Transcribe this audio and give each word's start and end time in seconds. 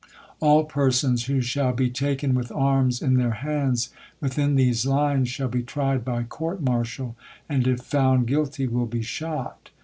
All 0.39 0.63
persons 0.63 1.25
who 1.25 1.41
shall 1.41 1.73
be 1.73 1.91
taken 1.91 2.33
with 2.33 2.51
arms 2.51 3.03
in 3.03 3.17
their 3.17 3.33
hands 3.45 3.91
within 4.19 4.55
these 4.55 4.81
hues 4.81 5.29
shall 5.29 5.47
be 5.47 5.61
tried 5.61 6.03
by 6.03 6.23
court 6.23 6.59
martial, 6.59 7.15
and 7.47 7.67
if 7.67 7.81
found 7.81 8.27
gmlty 8.27 8.67
will 8.67 8.87
be 8.87 9.03
shot. 9.03 9.69